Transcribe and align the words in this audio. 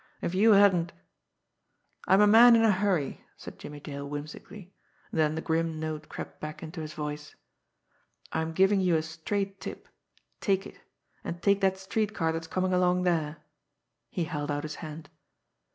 If 0.19 0.33
you 0.33 0.53
hadn't" 0.53 0.93
"I'm 2.07 2.21
a 2.21 2.25
man 2.25 2.55
in 2.55 2.63
a 2.63 2.71
hurry," 2.71 3.23
said 3.37 3.59
Jimmie 3.59 3.79
Dale 3.79 4.09
whimsically 4.09 4.73
and 5.11 5.19
then 5.19 5.35
the 5.35 5.43
grim 5.43 5.79
note 5.79 6.09
crept 6.09 6.41
back 6.41 6.63
into 6.63 6.81
his 6.81 6.95
voice. 6.95 7.35
"I 8.33 8.41
am 8.41 8.51
giving 8.53 8.81
you 8.81 8.95
a 8.95 9.03
straight 9.03 9.61
tip. 9.61 9.87
Take 10.39 10.65
it 10.65 10.79
and 11.23 11.39
take 11.43 11.61
that 11.61 11.77
street 11.77 12.15
car 12.15 12.31
that's 12.31 12.47
coming 12.47 12.73
along 12.73 13.03
there." 13.03 13.43
He 14.09 14.23
held 14.23 14.49
out 14.49 14.63
his 14.63 14.77
hand. 14.81 15.07